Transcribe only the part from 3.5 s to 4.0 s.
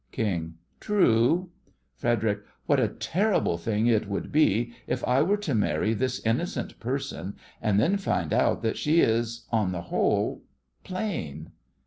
thing